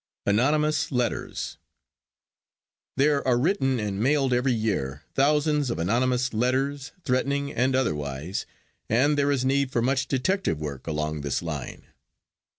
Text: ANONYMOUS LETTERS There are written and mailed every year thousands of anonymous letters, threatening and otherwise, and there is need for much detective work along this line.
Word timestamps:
ANONYMOUS 0.25 0.91
LETTERS 0.91 1.59
There 2.97 3.27
are 3.27 3.37
written 3.37 3.79
and 3.79 3.99
mailed 3.99 4.33
every 4.33 4.51
year 4.51 5.03
thousands 5.13 5.69
of 5.69 5.77
anonymous 5.77 6.33
letters, 6.33 6.91
threatening 7.03 7.53
and 7.53 7.75
otherwise, 7.75 8.47
and 8.89 9.15
there 9.15 9.31
is 9.31 9.45
need 9.45 9.71
for 9.71 9.83
much 9.83 10.07
detective 10.07 10.59
work 10.59 10.87
along 10.87 11.21
this 11.21 11.43
line. 11.43 11.83